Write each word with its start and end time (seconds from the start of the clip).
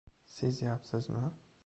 —Sezyapsizmi? 0.35 1.23